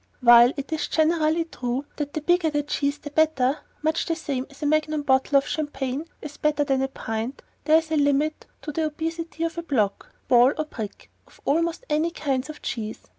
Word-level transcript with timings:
While 0.21 0.51
it 0.57 0.73
is 0.73 0.87
generally 0.87 1.43
true 1.45 1.85
that 1.97 2.13
the 2.13 2.21
bigger 2.21 2.49
the 2.49 2.63
cheese 2.63 2.97
the 2.97 3.11
better, 3.11 3.59
(much 3.83 4.07
the 4.07 4.15
same 4.15 4.47
as 4.49 4.63
a 4.63 4.65
magnum 4.65 5.03
bottle 5.03 5.37
of 5.37 5.45
champagne 5.47 6.07
is 6.23 6.37
better 6.37 6.63
than 6.63 6.81
a 6.81 6.87
pint), 6.87 7.43
there 7.65 7.77
is 7.77 7.91
a 7.91 7.97
limit 7.97 8.47
to 8.63 8.71
the 8.71 8.85
obesity 8.87 9.43
of 9.43 9.59
a 9.59 9.61
block, 9.61 10.07
ball 10.27 10.53
or 10.57 10.65
brick 10.65 11.11
of 11.27 11.39
almost 11.45 11.85
any 11.87 12.09
kinds 12.09 12.49
of 12.49 12.63
cheese. 12.63 12.99